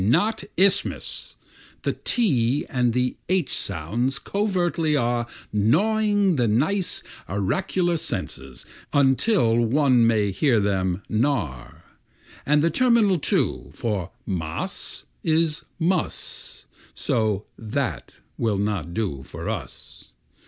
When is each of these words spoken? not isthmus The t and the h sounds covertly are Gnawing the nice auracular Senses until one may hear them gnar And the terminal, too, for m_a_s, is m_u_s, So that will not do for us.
not 0.03 0.43
isthmus 0.57 1.35
The 1.83 1.93
t 1.93 2.65
and 2.71 2.91
the 2.91 3.17
h 3.29 3.53
sounds 3.55 4.17
covertly 4.17 4.95
are 4.97 5.27
Gnawing 5.53 6.37
the 6.37 6.47
nice 6.47 7.03
auracular 7.29 7.97
Senses 7.99 8.65
until 8.93 9.57
one 9.57 10.07
may 10.07 10.31
hear 10.31 10.59
them 10.59 11.03
gnar 11.07 11.83
And 12.47 12.63
the 12.63 12.71
terminal, 12.71 13.19
too, 13.19 13.69
for 13.75 14.09
m_a_s, 14.27 15.03
is 15.23 15.65
m_u_s, 15.79 16.65
So 16.95 17.45
that 17.59 18.15
will 18.39 18.57
not 18.57 18.95
do 18.95 19.21
for 19.21 19.47
us. 19.47 20.13